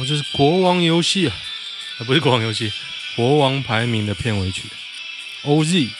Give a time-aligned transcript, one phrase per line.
[0.00, 1.34] 哦，这是国王游戏，啊，
[2.06, 2.72] 不是国王游戏，
[3.16, 4.62] 国王排名的片尾曲
[5.44, 5.90] ，OZ。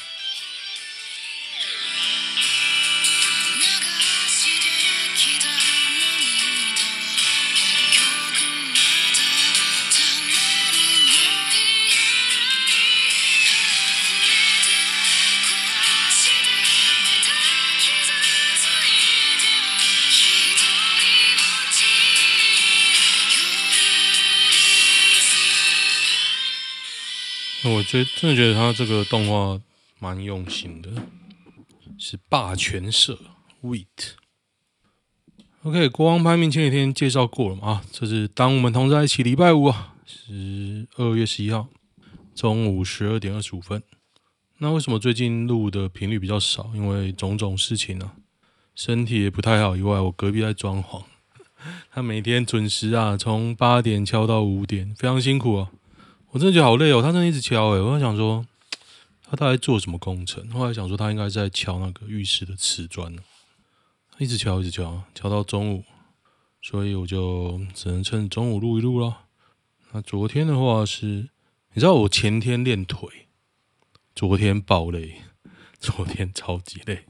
[27.91, 29.61] 觉得真的觉得他这个动画
[29.99, 30.89] 蛮用心的，
[31.99, 33.19] 是霸权社
[33.63, 34.13] WIT。
[35.65, 37.67] OK，国王排名前几天介绍过了嘛？
[37.67, 41.67] 啊，这是当我们同在一起礼拜五啊，十二月十一号
[42.33, 43.83] 中午十二点二十五分。
[44.59, 46.71] 那为什么最近录的频率比较少？
[46.77, 48.15] 因为种种事情啊，
[48.77, 49.77] 身体也不太好。
[49.77, 51.03] 以外，我隔壁在装潢，
[51.91, 55.73] 他每天准时啊，从八点敲到五点，非常辛苦啊。
[56.33, 58.47] 我真的觉得好累哦，他真的一直敲诶，我在想说，
[59.28, 60.49] 他到底做什么工程？
[60.50, 63.16] 后来想说，他应该在敲那个浴室的瓷砖，
[64.19, 65.84] 一直敲，一直敲，敲到中午，
[66.62, 69.22] 所以我就只能趁中午录一录了。
[69.91, 71.31] 那昨天的话是，
[71.75, 73.26] 你知道我前天练腿，
[74.15, 75.22] 昨天爆累，
[75.81, 77.06] 昨天超级累，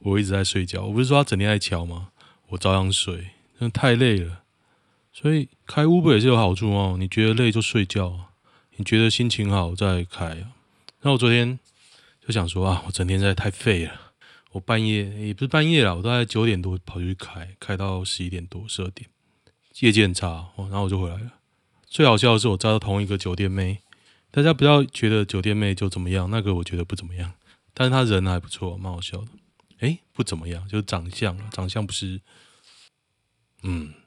[0.00, 0.86] 我一直在睡觉。
[0.86, 2.08] 我不是说他整天在敲吗？
[2.48, 3.16] 我照样睡，
[3.60, 4.44] 真的太累了。
[5.12, 8.32] 所以开 Uber 也是有好处哦，你觉得累就睡觉。
[8.76, 10.52] 你觉得心情好再开啊？
[11.02, 11.58] 那我昨天
[12.24, 14.12] 就想说啊，我整天在太废了。
[14.52, 19.08] 我半夜也不是半夜啦，我大概九点多跑去开，开到十一点多、十二点，
[19.80, 20.68] 业绩很差哦。
[20.70, 21.32] 然后我就回来了。
[21.86, 23.82] 最好笑的是，我招到同一个酒店妹。
[24.30, 27.32] 大家不要觉得酒店妹就怎么样，那个我觉得不怎么样，
[27.72, 29.28] 但是她人还不错，蛮好笑的。
[29.80, 32.20] 诶，不怎么样，就是长相，长相不是，
[33.62, 33.94] 嗯。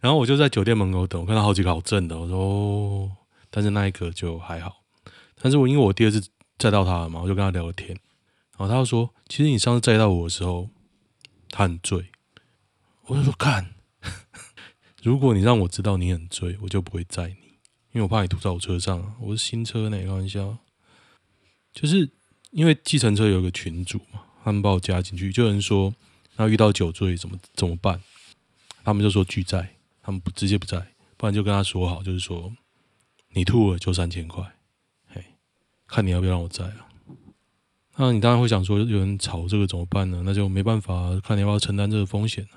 [0.00, 3.10] 然后我就在酒店门口等，我看到好几个好正的，我说哦，
[3.50, 4.82] 但是那一刻就还好。
[5.40, 6.22] 但是我因为我第二次
[6.58, 7.88] 载到他了嘛，我就跟他聊了天。
[8.58, 10.68] 然后他就说，其实你上次载到我的时候，
[11.50, 12.06] 他很醉。
[13.06, 13.74] 我就说，看，
[15.02, 17.46] 如果你让我知道你很醉，我就不会载你，
[17.92, 19.16] 因为我怕你吐在我车上。
[19.20, 20.58] 我是新车呢，开玩笑。
[21.72, 22.08] 就是
[22.50, 25.92] 因为计程车有个群组嘛，他们把我加进去，就有人说，
[26.36, 28.00] 那遇到酒醉怎么怎么办？
[28.84, 32.52] 他们就说拒载，他们不直接不载，不然就跟他说好，就是说
[33.30, 34.44] 你吐了就三千块，
[35.06, 35.24] 嘿，
[35.86, 36.88] 看你要不要让我载啊？
[37.96, 40.22] 那你当然会想说，有人吵这个怎么办呢？
[40.24, 42.48] 那就没办法，看你要不要承担这个风险。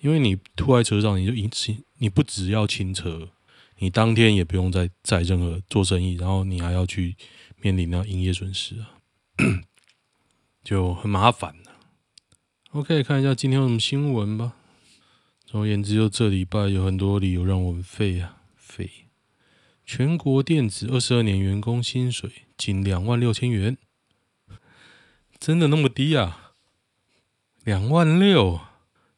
[0.00, 3.30] 因为你吐在车上，你就引起你不只要清车，
[3.78, 7.16] 你当天也不用再载任何做生意，然后你还要去
[7.62, 9.00] 面临那营业损失啊，
[10.62, 11.72] 就很麻烦的。
[12.72, 14.54] OK，看一下今天有什么新闻吧。
[15.46, 18.90] 总而言之，就这礼拜有很多理由让我们废啊废！
[19.84, 23.78] 全国电子二十二年员工薪水仅两万六千元，
[25.38, 26.52] 真的那么低啊？
[27.62, 28.60] 两万六，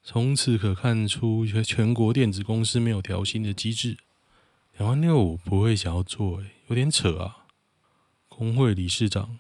[0.03, 3.97] 从此可看出全全国电子公司没有调薪的机制。
[4.77, 7.47] 两万六我不会想要做，诶，有点扯啊！
[8.29, 9.39] 工会理事长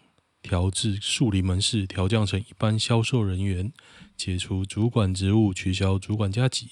[0.49, 3.71] 调至树林门市调降成一般销售人员。
[4.17, 6.67] 解除主管职务，取消主管加级。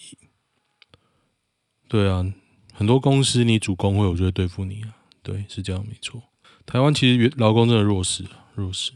[1.87, 2.33] 对啊，
[2.73, 4.97] 很多公司你主工会，我就会对付你啊。
[5.23, 6.23] 对，是这样，没错。
[6.65, 8.25] 台湾其实劳工真的弱势，
[8.55, 8.93] 弱势。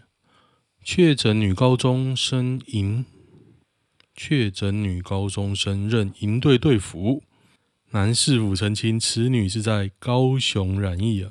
[0.83, 3.05] 确诊女高中生营，
[4.17, 7.23] 确诊女高中生任营队队服，
[7.91, 11.31] 男市府澄清，此女是在高雄染疫啊。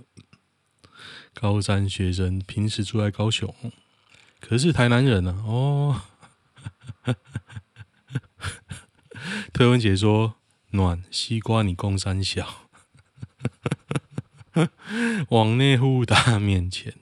[1.42, 3.56] 高三学生平时住在高雄，
[4.42, 5.42] 可是台南人啊。
[5.46, 6.02] 哦。
[9.54, 10.36] 推文解说：
[10.72, 12.68] 暖西瓜，你供三小，
[15.32, 16.94] 往内互打面前。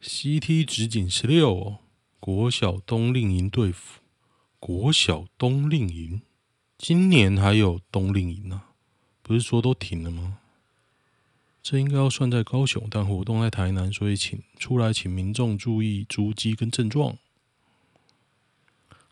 [0.00, 1.78] CT 职仅十六哦，
[2.18, 4.00] 国小冬令营对付，
[4.58, 6.22] 国小冬令营，
[6.78, 8.62] 今年还有冬令营呢？
[9.22, 10.38] 不是说都停了吗？
[11.62, 17.16] 这应该要算在高雄，但活动在台南，所以请出来，请民众注意足迹跟症状。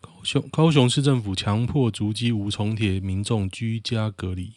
[0.00, 4.54] 高雄高雄市政府强迫足迹无重叠民众居家隔离。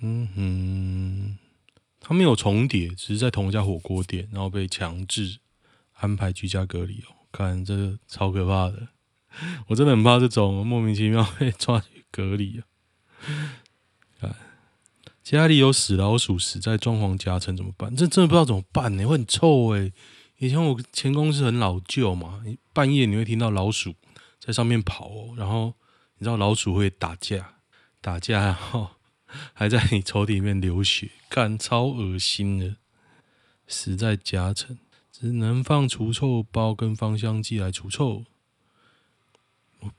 [0.00, 1.38] 嗯哼，
[2.00, 5.40] 他没有重叠，只是在同一家火锅店，然后被强制
[5.92, 7.14] 安排居家隔离哦。
[7.32, 8.88] 看这超可怕的，
[9.66, 12.64] 我真的很怕这种莫名其妙被抓去隔离啊！
[15.34, 17.94] 家里有死老鼠死在装潢夹层怎么办？
[17.96, 19.04] 这真的不知道怎么办呢？
[19.04, 19.92] 会很臭诶。
[20.38, 23.94] 以前我前公司很老旧嘛，半夜你会听到老鼠
[24.38, 25.74] 在上面跑哦，然后
[26.18, 27.54] 你知道老鼠会打架，
[28.00, 28.90] 打架然后
[29.52, 32.76] 还在你抽屉里面流血，干超恶心的，
[33.66, 34.78] 死在夹层，
[35.10, 38.24] 只能放除臭包跟芳香剂来除臭，
[39.80, 39.90] 不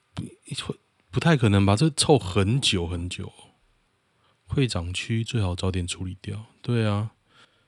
[1.12, 1.76] 不太可能吧？
[1.76, 3.34] 这臭很久很久，
[4.48, 6.46] 会长蛆最好早点处理掉。
[6.62, 7.12] 对啊，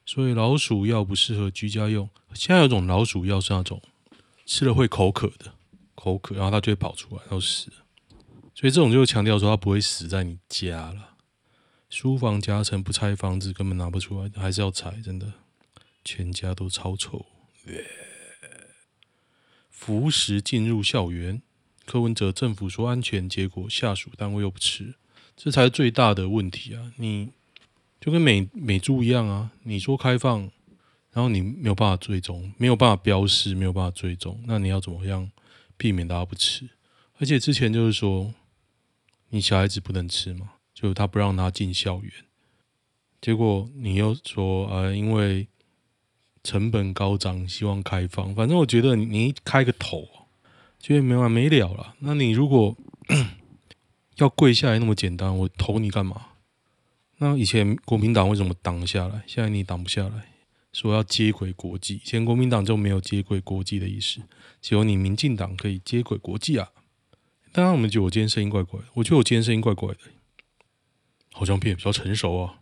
[0.06, 2.10] 所以老鼠药不适合居家用。
[2.34, 3.82] 现在有种老鼠药是那种
[4.46, 5.54] 吃了会口渴的。
[5.96, 7.70] 口渴，然后它就会跑出来，然后死。
[8.56, 11.18] 所以这种就强调说，它不会死在你家了。
[11.90, 15.34] 书房夹层不拆房子根本拿不出来，还是要拆，真的。
[16.06, 17.26] 全家都超臭。
[19.70, 21.42] 浮石进入校园，
[21.86, 24.96] 柯文哲政府说安全，结果下属单位又不吃，
[25.42, 26.92] 这才是最大的问题啊！
[26.98, 27.30] 你
[28.02, 30.42] 就跟美美猪一样啊，你说开放，
[31.14, 35.32] 然后你没有办法追踪，没有办法标示，没有办法追踪，那你要怎么样？
[35.78, 36.68] 避免大家不吃，
[37.20, 38.34] 而且之前就是说，
[39.30, 42.12] 你小孩子不能吃嘛，就他不让他进校园。
[43.22, 45.48] 结果你又说，呃，因为
[46.44, 48.36] 成本高涨，希望开放。
[48.36, 50.06] 反正我觉得你，你开个头，
[50.78, 51.96] 就没完没了了。
[52.00, 52.76] 那你如果
[54.20, 56.28] 要跪下来那么简单，我投你干嘛？
[57.18, 59.24] 那以前国民党为什么挡下来？
[59.26, 60.26] 现在你挡不下来？
[60.72, 64.22] 说要接轨国际，以前国民党就没有接轨国际的意思，
[64.62, 66.70] 只有你民进党可以接轨国际啊。
[67.52, 70.00] 当然，我们觉得我今天声音怪怪的，我觉得我今天声音怪怪的，
[71.32, 72.60] 好像变比较成熟啊。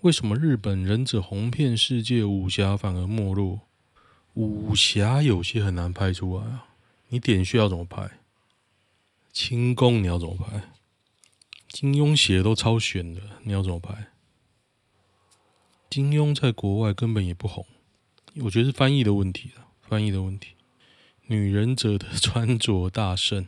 [0.00, 3.60] 为什么日本忍者红遍世界，武侠反而没落？
[4.34, 6.66] 武侠有些很难拍出来啊，
[7.08, 8.17] 你点穴要怎么拍？
[9.40, 10.72] 轻功你要怎么拍？
[11.68, 14.08] 金庸写的都超玄的，你要怎么拍？
[15.88, 17.64] 金庸在国外根本也不红，
[18.42, 19.68] 我觉得是翻译的问题了。
[19.80, 20.56] 翻译的问题。
[21.28, 23.46] 女忍者的穿着大胜，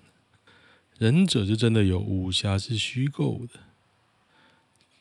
[0.96, 3.58] 忍者是真的有，武侠是虚构的。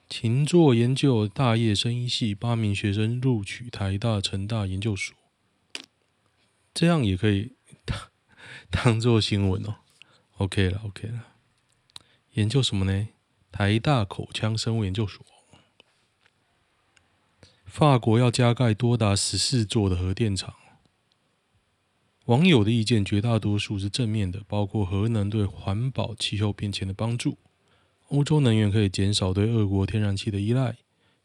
[0.10, 5.16] 勤做研究，大叶生医系八名学生录取台大、成大研究所，
[6.74, 7.54] 这样也可以
[7.86, 8.00] 当
[8.72, 9.76] 当做新闻哦。
[10.40, 11.28] OK 了，OK 了。
[12.32, 13.08] 研究什么呢？
[13.52, 15.26] 台大口腔生物研究所。
[17.66, 20.56] 法国要加盖多达十四座的核电厂，
[22.26, 27.38] 网友的意见绝大多数是正面的，包括核能对环保、气候变迁的帮助，
[28.08, 30.78] 欧洲能源可以减少对俄国天然气的依赖。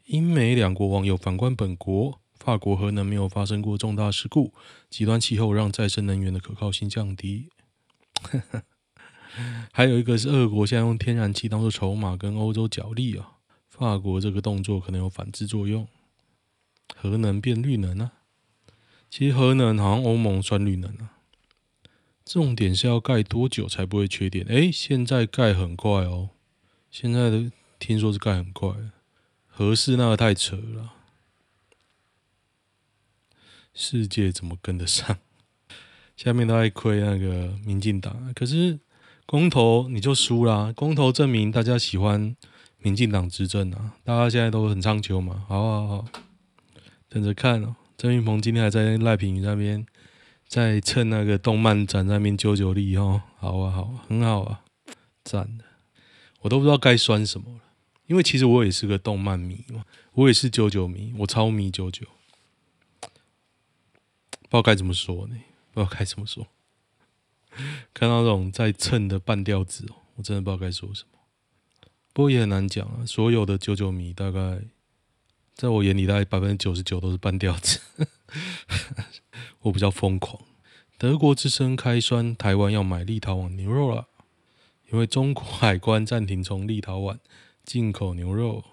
[0.06, 4.52] 英美两国网友反观本国，法国核能没有发生过重大事故，
[4.90, 7.48] 极端气候让再生能源的可靠性降低。
[9.72, 13.38] 还有一个是俄国现在用天然气当做筹码跟欧洲角力啊，
[13.68, 15.86] 法国这个动作可能有反制作用。
[16.94, 18.12] 核能变绿能啊？
[19.10, 21.18] 其实核能好像欧盟算绿能啊。
[22.24, 24.46] 重点是要盖多久才不会缺电？
[24.48, 26.30] 哎，现在盖很快哦。
[26.90, 28.70] 现在的听说是盖很快，
[29.46, 30.94] 核四那个太扯了。
[33.74, 35.18] 世界怎么跟得上？
[36.16, 38.78] 下面都在亏那个民进党，可是
[39.26, 40.72] 公投你就输啦。
[40.76, 42.36] 公投证明大家喜欢
[42.78, 45.44] 民进党执政啊，大家现在都很唱秋嘛。
[45.48, 46.04] 好好好。
[47.08, 49.86] 等着看哦，郑云鹏今天还在赖品妤那边，
[50.48, 54.62] 在蹭那个动漫展那边九九力哦，好啊好啊，很好啊，
[55.22, 55.64] 赞的，
[56.40, 57.60] 我都不知道该酸什么了，
[58.06, 62.04] 因为其实我也是个动漫迷嘛，我也是九九迷，我超迷九九，
[63.00, 65.36] 不知道该怎么说呢？
[65.72, 66.46] 不知道该怎么说，
[67.94, 71.18] 看到这种在蹭的半吊子哦，我真的不知道该说什么，
[72.12, 74.60] 不过也很难讲啊，所有的九九迷大概。
[75.56, 77.78] 在我眼里，大概百分之九十九都是半吊子。
[79.62, 80.42] 我比较疯狂。
[80.98, 84.08] 德国之声开酸，台湾要买立陶宛牛肉了，
[84.90, 87.18] 因为中国海关暂停从立陶宛
[87.64, 88.64] 进口牛肉。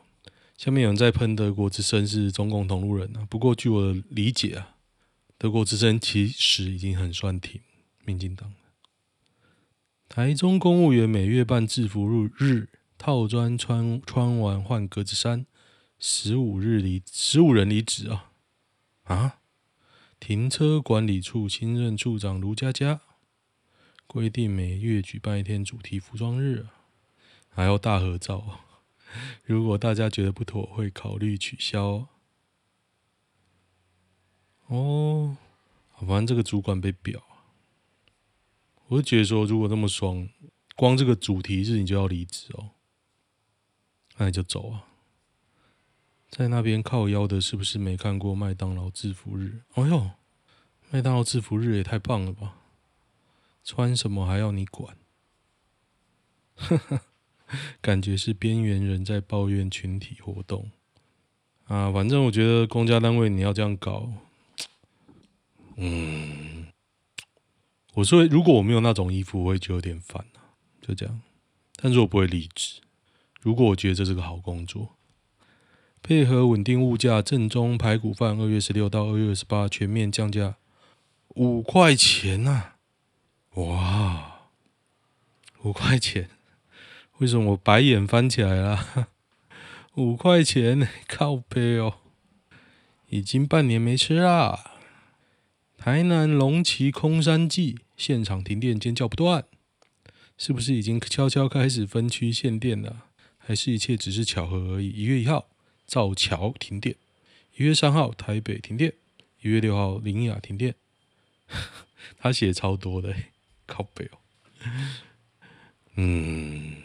[0.58, 3.28] 下面有人在喷德国之声是中共同路人啊。
[3.30, 4.78] 不过据我的理解啊，
[5.38, 7.62] 德国之声其实已经很酸挺
[8.06, 8.52] 民进党。
[10.14, 15.46] 台中公务员每月办制服入日，套装穿穿完换格子衫。
[15.98, 18.34] 十五日离十五人离职啊
[19.04, 19.40] 啊！
[20.20, 23.00] 停车管理处新任处长卢佳佳
[24.06, 26.68] 规定每月举办一天主题服装日，
[27.48, 28.60] 还要大合照。
[29.46, 32.10] 如果大家觉得不妥，会考虑取消。
[34.68, 35.38] 哦，
[36.00, 37.24] 反正这个主管被表，
[38.92, 40.28] 我就觉得说，如果那么爽，
[40.76, 42.72] 光这个主题日你就要离职哦，
[44.18, 44.84] 那你就走啊。
[46.30, 49.62] 在那边靠腰的，是不是没看过麦当劳制服日？
[49.76, 50.12] 哎呦，
[50.90, 52.58] 麦当劳制服日也太棒了吧！
[53.64, 54.98] 穿什么还要你管？
[56.58, 57.02] 呵呵，
[57.80, 60.70] 感觉是边缘人在抱怨群体活动
[61.64, 61.90] 啊。
[61.94, 64.12] 反正我觉得公家单位你要这样搞，
[65.78, 66.61] 嗯，
[67.94, 70.56] 我说如果我没有那种衣服，我会觉得有点烦啊。
[70.82, 71.22] 就这样，
[71.76, 72.82] 但是我不会离职。
[73.42, 74.96] 如果我觉得这是个好工作，
[76.02, 80.56] 配合稳定物价，正宗排骨饭二月十六到二月二十八全面降价
[81.36, 82.74] 五块钱呐！
[83.56, 84.50] 哇，
[85.64, 86.30] 五块钱，
[87.20, 89.08] 为什么我白眼翻起来了？
[89.96, 91.96] 五块钱，靠背哦！
[93.10, 94.71] 已经半年没吃啦。
[95.84, 99.46] 台南龙崎空山祭现场停电尖叫不断，
[100.38, 103.06] 是不是已经悄悄开始分区限电了？
[103.40, 104.92] 还是一切只是巧合而已？
[104.92, 105.50] 一月一号，
[105.88, 106.94] 造桥停电；
[107.58, 108.92] 一月三号，台北停电；
[109.42, 110.76] 一月六号，林雅停电。
[112.20, 113.16] 他写超多的，
[113.66, 114.20] 靠北哦。
[115.96, 116.76] 嗯，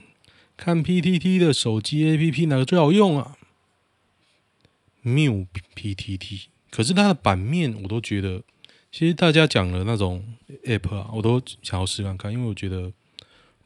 [0.56, 3.36] 看 PTT 的手机 APP 哪个最好用啊
[5.04, 8.42] ？Miu PTT，可是它的版面我都觉得，
[8.96, 10.24] 其实大家讲的那种
[10.64, 12.94] App 啊，我都想要试看看，因为我觉得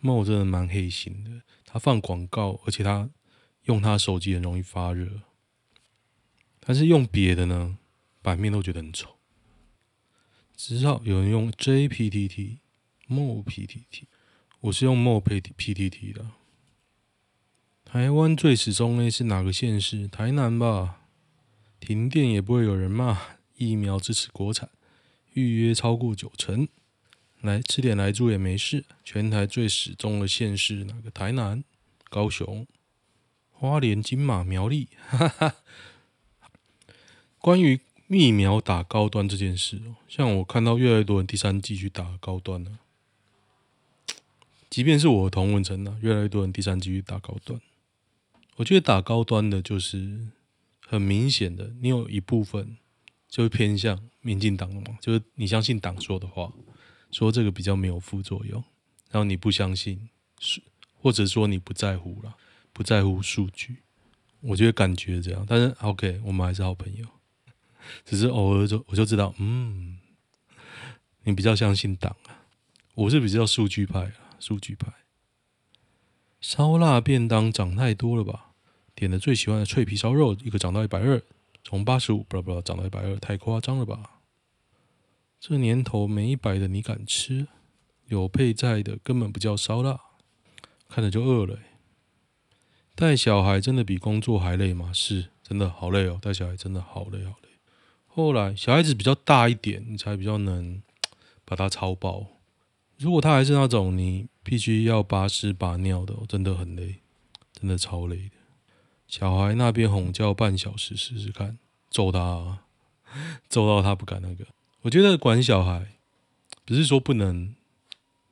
[0.01, 1.31] 猫真的蛮黑心的。
[1.65, 3.09] 他放广告，而且他
[3.67, 5.23] 用他手机很容易发热。
[6.59, 7.79] 但是用别的呢，
[8.21, 9.19] 版面都觉得很丑。
[10.57, 12.59] 只好有人用 JPTT、
[13.09, 14.07] MoPTT，
[14.59, 16.27] 我是用 MoPTT 的。
[17.85, 20.09] 台湾最始终呢是哪个县市？
[20.09, 21.03] 台南吧。
[21.79, 23.17] 停电也不会有人骂，
[23.55, 24.69] 疫苗支持国产，
[25.35, 26.69] 预约超过九成。
[27.41, 28.85] 来吃点来住也没事。
[29.03, 31.11] 全台最始终的县市哪个？
[31.11, 31.65] 台南、
[32.11, 32.67] 高雄、
[33.51, 34.89] 花莲、金马、苗栗。
[35.09, 35.57] 哈哈。
[37.39, 42.81] 关于疫苗打高端这件事，像我看到越来越多人第三季去打高端了。
[44.69, 47.59] 即便是我同文成呢，越来越多人第三季去打高端。
[48.57, 50.29] 我觉得打高端的就是
[50.87, 52.77] 很明显的，你有一部分
[53.27, 56.53] 就会偏向民进党的嘛，就是你相信党说的话。
[57.13, 58.63] 说这个比较没有副作用，
[59.11, 60.09] 然后你不相信，
[60.95, 62.37] 或者说你不在乎了，
[62.73, 63.79] 不在乎数据，
[64.39, 65.45] 我觉得感觉这样。
[65.49, 67.05] 但是 OK，我们还是好朋友，
[68.05, 69.99] 只是偶尔就我就知道，嗯，
[71.25, 72.47] 你比较相信党啊，
[72.95, 74.93] 我是比较数据派啊，数据派。
[76.41, 78.53] 烧腊便当涨太多了吧？
[78.95, 81.21] 点的最喜欢的脆皮烧肉，一个涨到一百二，
[81.63, 84.21] 从八十五，不知道不知道涨到一百二，太夸张了吧？
[85.39, 87.49] 这年头没一百的你敢吃？
[88.07, 90.01] 有配菜的根本不叫烧腊，
[90.89, 91.59] 看着就饿了。
[92.95, 94.93] 带小孩真的比工作还累吗？
[94.93, 97.49] 是，真的好累哦，带小孩真的好累好累。
[98.07, 100.83] 后来小孩子比较大一点，你才比较能
[101.45, 102.27] 把他操爆。
[102.99, 106.97] 如果他还是那种你必须要把屎把尿的，真的很累，
[107.53, 108.37] 真的超累的。
[109.11, 111.59] 小孩那边哄叫半小时试试看，
[111.91, 112.61] 揍他，
[113.51, 114.47] 揍到他不敢那个。
[114.83, 115.85] 我觉得管小孩
[116.65, 117.53] 不是说不能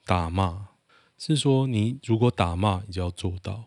[0.06, 0.68] 打骂，
[1.18, 3.64] 是说你如果打骂，你就要做到。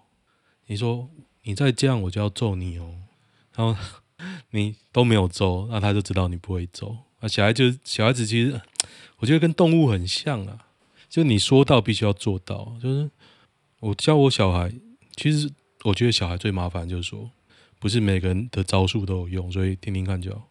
[0.68, 1.10] 你说
[1.44, 2.96] 你再这样，我就要揍你哦。
[3.58, 3.78] 然后
[4.52, 6.96] 你都没有揍，那他就知道你不会揍。
[7.20, 8.60] 那小孩就小孩子，其实
[9.18, 10.66] 我觉得跟动物很像啊，
[11.10, 12.78] 就你说到必须要做到。
[12.82, 13.12] 就是
[13.82, 14.74] 我教我小孩，
[15.18, 15.52] 其实
[15.84, 17.32] 我觉得小孩最麻烦就是说，
[17.80, 20.50] 不是每个人的招数都有用，所以听听看就好。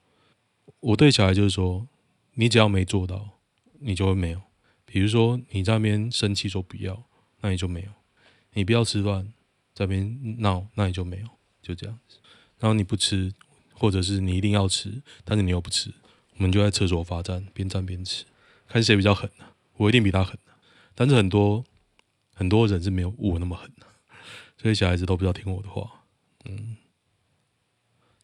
[0.80, 1.86] 我对小孩就是说。
[2.34, 3.40] 你只要没做到，
[3.80, 4.40] 你就会没有。
[4.86, 7.02] 比如说你在那边生气说不要，
[7.40, 7.88] 那你就没有。
[8.52, 9.34] 你不要吃饭，
[9.74, 11.26] 在那边闹，那你就没有。
[11.60, 12.18] 就这样子。
[12.60, 13.34] 然后你不吃，
[13.74, 15.92] 或者是你一定要吃，但是你又不吃，
[16.36, 18.24] 我们就在厕所罚站，边站边吃，
[18.68, 19.52] 看谁比较狠啊。
[19.76, 20.38] 我一定比他狠。
[20.94, 21.64] 但是很多
[22.32, 23.89] 很多人是没有我那么狠啊，
[24.60, 26.04] 所以小孩子都不要听我的话。
[26.44, 26.76] 嗯，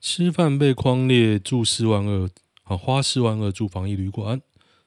[0.01, 2.29] 吃饭被框列住四万二。
[2.65, 4.43] 啊，花四万二住防疫旅馆，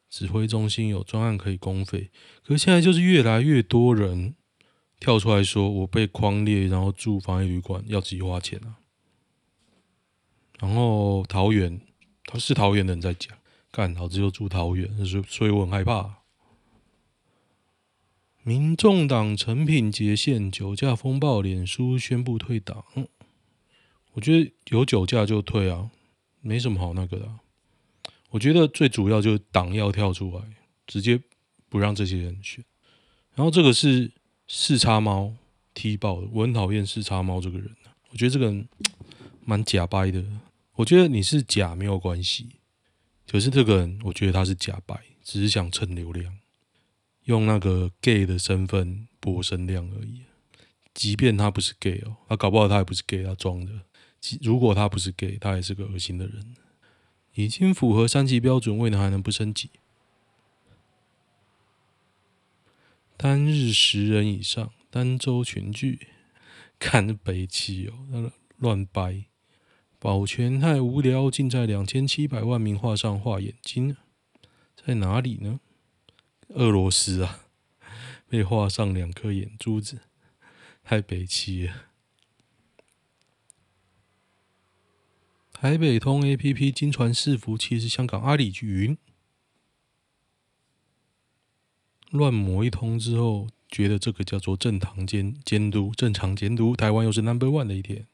[0.10, 2.12] 指挥中心有专案可以公费，
[2.44, 4.36] 可是现在就是越来越多人
[5.00, 8.84] 跳出来说，我被框列，然后住防疫旅馆要自己花钱啊。
[10.60, 11.80] 然后桃园，
[12.26, 13.38] 他是桃园的人在讲，
[13.72, 16.19] 干老子就住桃园，所以所以我很害怕。
[18.44, 22.84] 民众党陈品捷现酒驾风暴，脸书宣布退党。
[24.14, 25.92] 我觉得有酒驾就退啊，
[26.42, 27.30] 没什么好那个的。
[28.30, 30.44] 我觉得最主要就是党要跳出来，
[30.88, 31.20] 直接
[31.68, 32.64] 不让这些人选。
[33.36, 34.12] 然后这个是
[34.48, 35.34] 四叉猫
[35.74, 37.70] 踢爆的，我很讨厌四叉猫这个人。
[38.12, 38.68] 我觉得这个人
[39.46, 40.24] 蛮假掰的。
[40.76, 42.48] 我觉得你是假没有关系，
[43.30, 46.34] 可是这个人我觉得他是假掰，只是想蹭流量。
[47.30, 50.24] 用那个 gay 的身份博声量而已。
[50.96, 53.72] 即便他不是 gay 哦，他搞不好他也不是 gay，他装的。
[54.42, 56.56] 如果他不是 gay，他也是个恶心的人。
[57.36, 59.70] 已经符合三级标准，为何还能不升级？
[63.16, 66.08] 单日十人以上，单周群聚，
[66.80, 69.26] 看北七哦，那乱掰。
[70.00, 73.96] 保全太无聊，竟在两千七百万名画上画眼睛，
[74.76, 75.60] 在哪里呢？
[76.50, 77.42] 俄罗斯啊，
[78.28, 80.00] 被画上两颗眼珠子，
[80.84, 81.86] 太北七了。
[85.52, 88.98] 台北通 APP 金传伺服器是香港阿里云，
[92.12, 98.08] 乱抹一通之后，觉得这个叫做正常监监督，正常监督，台湾又是 Number One 的一天。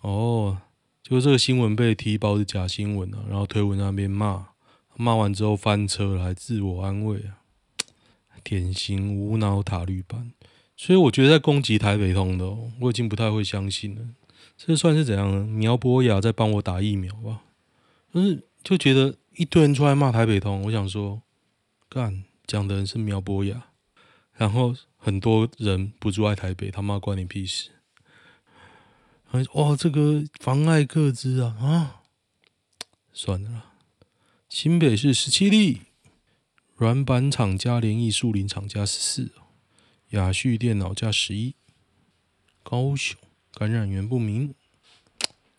[0.00, 0.62] 哦，
[1.02, 4.50] 就这个新闻被踢爆是假新闻啊，然后推文那边骂，
[4.98, 7.38] 骂完之后翻车了，还自我安慰啊，
[8.42, 10.32] 典型无脑塔绿班。
[10.76, 14.02] 所以我觉得在攻击台北通的，哦，我已经不太会相信了。
[14.56, 15.46] 这算是怎样呢？
[15.46, 17.42] 苗博雅在帮我打疫苗吧？
[18.12, 21.22] 就是就觉得一堆人出来骂台北通，我想说，
[21.88, 23.66] 干讲的人是苗博雅，
[24.34, 27.70] 然后很多人不住在台北，他妈关你屁事！
[29.52, 32.02] 哦，这个妨碍个资啊啊！
[33.12, 33.67] 算了啦，
[34.60, 35.82] 新北市十七例，
[36.74, 39.30] 软板厂加联艺树林厂加十四，
[40.08, 41.54] 雅旭电脑加十一，
[42.64, 43.16] 高雄。
[43.52, 44.52] 感染源不明，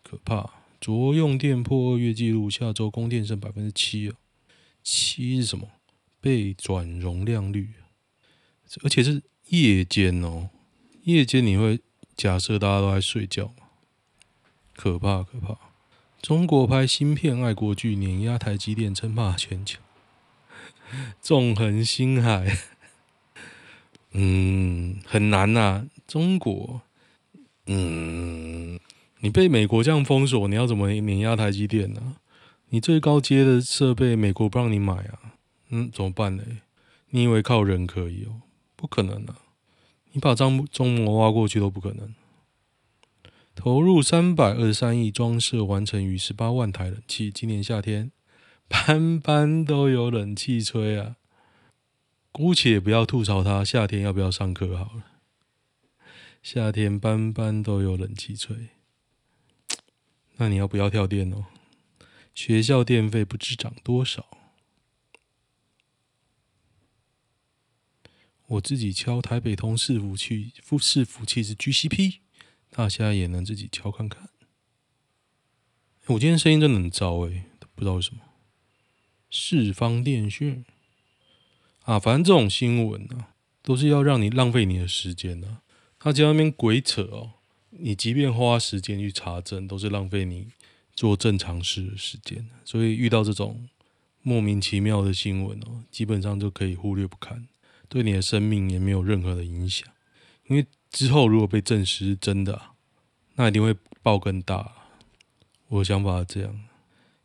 [0.04, 0.52] 可怕！
[0.82, 4.18] 卓用电破二月纪录，下周供电剩百分之七啊，
[4.84, 5.70] 七是什么？
[6.20, 7.76] 被转容量率，
[8.84, 10.50] 而且是夜间哦，
[11.04, 11.80] 夜间你会
[12.18, 13.70] 假设大家都在睡觉吗？
[14.76, 15.68] 可怕可怕！
[16.21, 19.79] 中国拍芯片爱国剧，碾压台积电，称霸全球，
[21.21, 22.58] 纵横星海，
[24.12, 26.82] 嗯，很难呐、中国。
[27.67, 28.79] 嗯，
[29.19, 32.17] 你被美国这样封锁，你要怎么碾压台积电呢、
[32.69, 35.34] 你最高阶的设备，美国不让你买啊？
[35.69, 36.43] 嗯，怎么办呢？
[37.12, 38.41] 你以为靠人可以哦？
[38.75, 39.36] 不可能啊！
[40.12, 42.13] 你把张中谋挖过去都不可能。
[43.60, 48.13] 投入三百二十三亿装设完成逾十八万台冷气，今年夏天
[48.69, 51.17] 班班都有冷气吹啊！
[52.32, 55.04] 姑且不要吐槽他夏天要不要上课好了。
[56.41, 58.69] 夏天班班都有冷气吹，
[60.38, 61.48] 那你要不要跳电哦？
[62.34, 64.26] 学校电费不知涨多少。
[68.48, 72.19] 我自己敲台北通伺服器，伺服器是 GCP，
[72.71, 74.29] 大家也能自己敲看看。
[76.08, 77.43] 我今天声音真的很糟诶，
[77.75, 78.21] 不知道为什么。
[79.32, 80.65] 四方电讯
[81.84, 85.62] 啊，反正这种新闻啊，都是要让你浪费你的时间的啊。
[85.99, 87.34] 他在那边鬼扯哦，
[87.69, 90.47] 你即便花时间去查证，都是浪费你
[90.95, 92.49] 做正常事的时间。
[92.65, 93.67] 所以遇到这种
[94.21, 97.47] 莫名其妙的新闻哦，基本上就可以忽略不看，
[97.88, 99.88] 对你的生命也没有任何的影响。
[100.47, 102.62] 因为之后如果被证实是真的，
[103.36, 104.73] 那一定会爆更大。
[105.67, 106.60] 我想法是这样：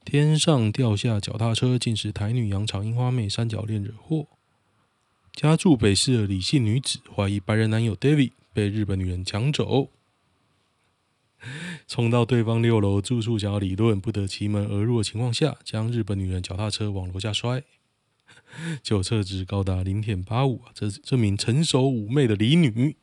[0.05, 4.29] 天上掉下脚踏车，竟是台女杨长樱花妹三角恋惹祸。
[5.33, 8.33] 家住北市的李姓女子怀疑白人男友 David。
[8.55, 9.91] 被日本女人抢走，
[11.89, 17.65] 冲到对方六楼住处想要理论，不得其门而入的情况下，将日本女人脚踏车往楼下摔，
[18.81, 20.71] 酒测值高达零点八五啊！
[20.73, 22.97] 这这名成熟妩媚的李女，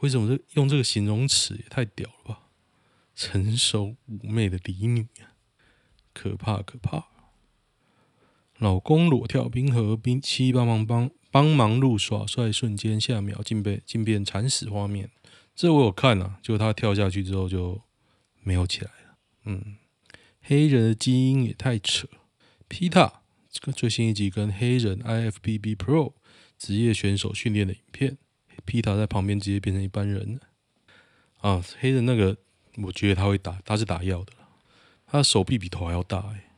[0.00, 2.48] 为什么这用这个形容词也太屌了吧？
[3.14, 5.34] 成熟妩媚的嫡女啊，
[6.12, 7.06] 可怕可怕！
[8.58, 11.10] 老公裸跳冰河，冰妻帮忙帮。
[11.28, 15.10] 帮忙录耍帅瞬间，下秒竟被竟变惨死画面。
[15.54, 17.82] 这我有看啊，就他跳下去之后就
[18.42, 19.18] 没有起来了。
[19.44, 19.76] 嗯，
[20.40, 22.08] 黑人的基因也太扯。
[22.68, 26.14] 皮塔这个最新一集跟黑人 IFBB Pro
[26.56, 28.16] 职业选手训练的影片，
[28.64, 30.40] 皮塔在旁边直接变成一般人了。
[31.38, 32.36] 啊，黑人那个，
[32.76, 34.32] 我觉得他会打，他是打药的，
[35.06, 36.50] 他手臂比头还要大哎。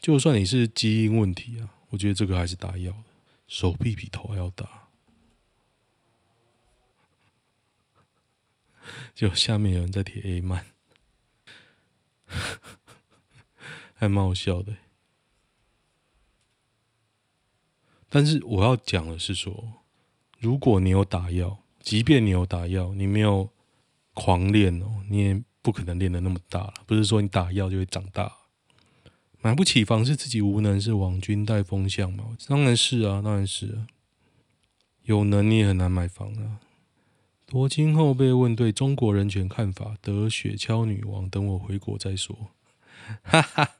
[0.00, 3.04] 就算你是基因问题啊，我觉得这个还是打药的。
[3.46, 4.88] 手臂比头还要大，
[9.14, 10.66] 就下面有人在贴 A 曼，
[13.94, 14.76] 还蛮好笑的。
[18.10, 19.77] 但是我要讲的是说，
[20.38, 23.50] 如果你有打药，即便你有打药，你没有
[24.14, 26.74] 狂练哦，你也不可能练得那么大了。
[26.86, 28.32] 不是说你打药就会长大。
[29.40, 32.36] 买不起房是自己无能，是网军带风向吗？
[32.46, 33.86] 当然是啊，当然是啊。
[35.02, 36.60] 有能你也很难买房啊。
[37.46, 42.36] 夺金后被问对中国人权看法，得雪橇女王，等我回国再说。
[43.22, 43.70] 哈哈，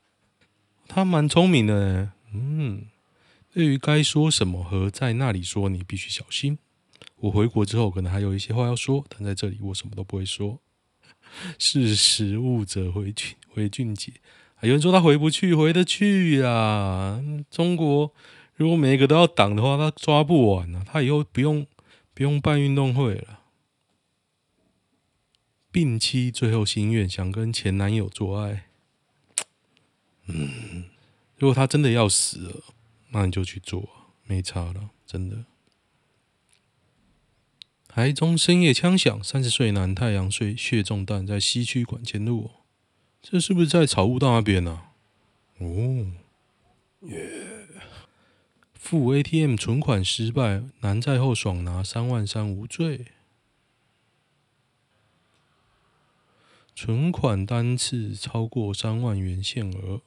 [0.86, 2.86] 他蛮聪明的，嗯。
[3.52, 6.58] 对于该说什么和在那里说，你必须小心。
[7.16, 10.60] 我回国之后可能还有一些话要说，但在这里我什么都不会说。
[11.58, 14.12] 识时务者为俊为俊杰。
[14.60, 17.22] 有人说他回不去，回得去、啊。
[17.50, 18.12] 中国
[18.54, 20.84] 如果每一个都要挡的话，他抓不完啊。
[20.86, 21.66] 他以后不用
[22.14, 23.40] 不用办运动会了。
[25.70, 28.66] 病妻最后心愿想跟前男友做爱。
[30.26, 30.84] 嗯，
[31.36, 32.62] 如果他真的要死了。
[33.10, 33.88] 那你就去做，
[34.24, 35.44] 没差了，真的。
[37.86, 42.50] 台中深夜枪响，三十岁男太阳穴血中弹，在西区馆前路。
[43.20, 44.92] 这是不是在草悟道那边呢、啊？
[45.58, 46.12] 哦，
[47.02, 47.66] 耶！
[48.74, 53.06] 付 ATM 存款失败，男在后爽拿三万三无罪。
[56.74, 60.02] 存款单次超过三万元限额。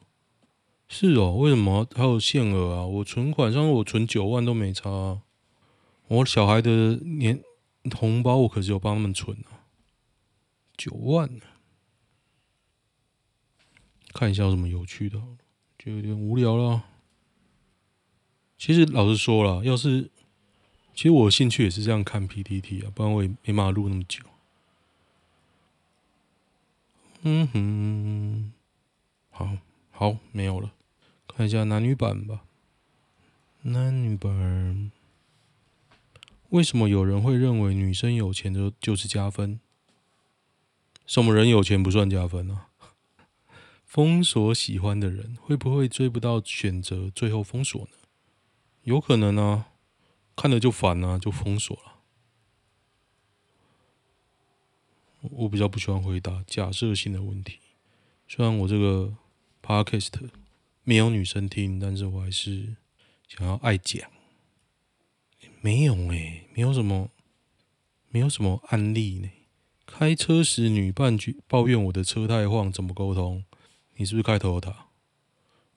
[0.93, 2.85] 是哦，为什么还有限额啊？
[2.85, 5.21] 我存款上我存九万都没差啊。
[6.09, 7.41] 我小孩的年
[7.97, 9.63] 红包我可是有帮他们存啊，
[10.75, 11.39] 九万。
[14.13, 15.17] 看一下有什么有趣的，
[15.79, 16.83] 就有点无聊了。
[18.57, 20.11] 其实老实说了，要是
[20.93, 24.21] 其实我兴趣也是这样看 PPT 啊，不然我也没办法录那么久。
[27.21, 28.51] 嗯哼，
[29.29, 29.57] 好，
[29.91, 30.73] 好，没有了。
[31.35, 32.43] 看一下男女版吧。
[33.63, 34.91] 男女版，
[36.49, 39.59] 为什么有人会认为女生有钱就就是加分？
[41.05, 42.65] 什么人有钱不算加分呢？
[43.85, 47.91] 封锁喜欢的人，会不会追不到选择，最后封锁呢？
[48.83, 49.67] 有可能啊，
[50.35, 51.99] 看了就烦啊，就封锁了。
[55.21, 57.59] 我比较不喜欢回答假设性的问题，
[58.27, 59.13] 虽然我这个
[59.61, 60.40] podcast。
[60.83, 62.75] 没有女生听，但是我还是
[63.27, 64.09] 想要爱讲。
[65.61, 67.09] 没有哎、欸，没有什么，
[68.09, 69.29] 没有什么案例呢。
[69.85, 71.17] 开车时女伴
[71.47, 73.43] 抱怨我的车太晃，怎么沟通？
[73.95, 74.75] 你是不是开 Toyota？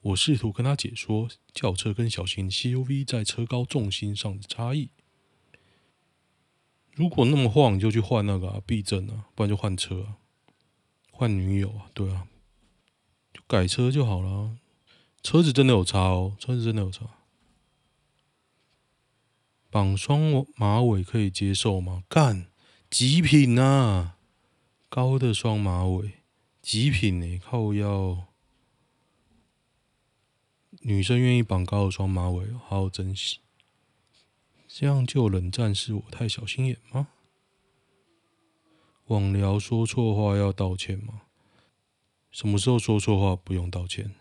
[0.01, 4.89] 我试图跟她解说轿车跟小型 CUV 在车高重心上的差异。
[6.93, 10.17] 如果那么晃，你就去换那个啊，避震啊，不然就换车啊，
[11.11, 12.27] 换女友啊，对啊，
[13.33, 14.57] 就改车就好了。
[15.25, 17.09] 车子真的有差哦，车子真的有差。
[19.71, 22.03] 绑双马尾可以接受吗？
[22.07, 22.45] 干，
[22.91, 24.17] 极品啊！
[24.87, 26.19] 高的双马尾，
[26.61, 28.27] 极品呢、欸，靠腰。
[30.81, 33.39] 女生愿意绑高的双马尾，好好珍惜。
[34.67, 37.07] 这样就冷战，是我太小心眼吗？
[39.07, 41.23] 网聊说错话要道歉吗？
[42.29, 44.13] 什么时候说错话不用道歉？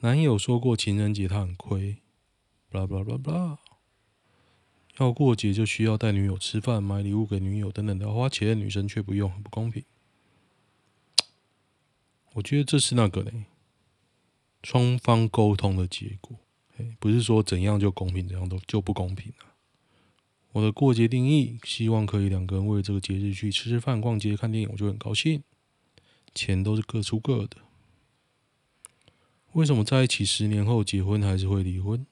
[0.00, 1.98] 男友说过情人节他很亏，
[2.70, 3.58] 巴拉巴拉巴拉巴拉。
[4.98, 9.82] 要过节就需要带女友吃饭、买礼物给女友等等的花钱，女生却不用，很不公平。
[12.34, 13.46] 我觉得这是那个呢，
[14.62, 16.38] 双方沟通的结果，
[17.00, 19.54] 不是说怎样就公平，怎样都就不公平啊。
[20.52, 25.42] 我的过节定义，希望可以两个人为这个节日去吃吃饭、逛街、看电影，我就很高兴。
[26.32, 27.56] 钱都是各出各的。
[29.54, 32.04] 为什么在一起十年后结婚还是会离婚？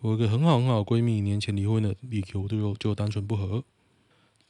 [0.00, 3.62] 我有一个很好很好的闺蜜，年前离婚的理由就就单纯不合，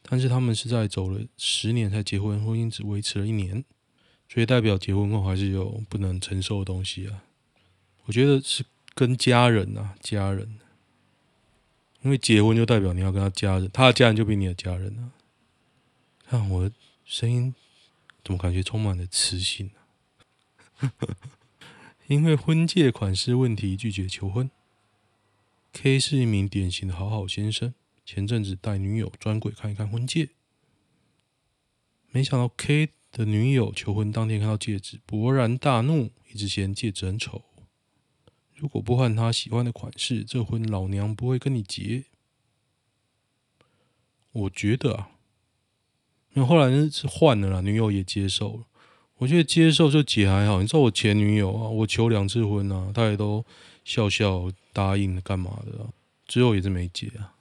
[0.01, 3.65] 但是他们是在走了十年才结婚，婚姻只维持了一年，
[4.29, 7.21] 所以代表结婚后还是有不能承受的东西啊。
[8.05, 8.63] 我觉得是
[8.95, 10.57] 跟家人啊，家人，
[12.01, 15.11] 因为结婚就代表你要跟他家人，他的家人就比你的家人啊。
[16.25, 16.71] 看我
[17.03, 17.53] 声音，
[18.23, 19.69] 怎么感觉充满了磁性
[20.79, 20.93] 啊？
[22.11, 24.51] 因为婚戒款式问题拒绝求婚。
[25.71, 30.31] K 是一名典型的好好先生，前阵子带女友专柜看一看婚戒，
[32.09, 37.45] 没想到 K 的女友求婚当天看到戒指，勃然大怒，一直嫌戒指很丑。
[38.55, 42.03] 如果不换他喜欢的款式，这婚老娘不会跟你结。
[44.33, 45.11] 我觉得啊，
[46.33, 48.65] 那后来是换了啦，女友也接受了。
[49.21, 53.45] 我觉得接受就结还好，你知道我前女友啊，我求两次婚啊，她也都
[53.85, 55.89] 笑笑答应干嘛的，啊，
[56.27, 57.35] 最后也是没结啊。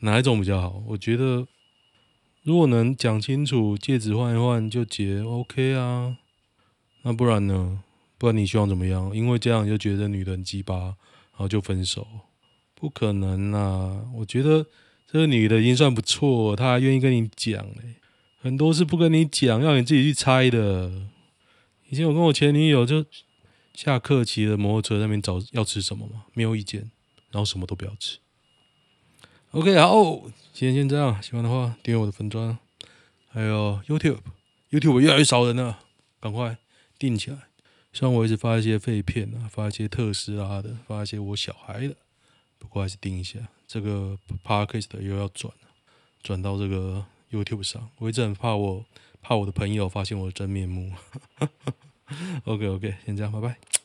[0.00, 0.82] 哪一种比较好？
[0.88, 1.46] 我觉得
[2.42, 6.16] 如果能讲清楚，戒指换一换就结，OK 啊。
[7.02, 7.84] 那不然呢？
[8.18, 9.14] 不然你希望怎么样？
[9.14, 10.96] 因为这样你就觉得女的很鸡巴，然
[11.34, 12.04] 后就分手？
[12.74, 14.04] 不可能啊！
[14.16, 14.66] 我觉得
[15.06, 17.94] 这个女的已经算不错，她还愿意跟你讲嘞。
[18.46, 20.88] 很多事不跟你讲，要你自己去猜的。
[21.88, 23.04] 以前我跟我前女友就
[23.74, 26.88] 下课骑着摩托车在那边找要吃什么嘛，没有意见，
[27.32, 28.18] 然后什么都不要吃。
[29.50, 31.20] OK，好，今天先这样。
[31.20, 32.56] 喜欢的话订阅我的粉砖，
[33.26, 35.80] 还有 YouTube，YouTube 越来越少人了，
[36.20, 36.56] 赶快
[37.00, 37.38] 订起来。
[37.92, 41.96] 虽然我一直发一些废片啊，发一些特斯拉的，发一些我小孩的，
[42.60, 43.40] 不过还是订一下。
[43.66, 45.68] 这个 Podcast 又要转了，
[46.22, 47.04] 转到这个。
[47.30, 48.84] YouTube 上，我一直很怕我
[49.20, 50.92] 怕我的朋友发现我的真面目。
[52.44, 53.75] OK OK，先这样，拜拜。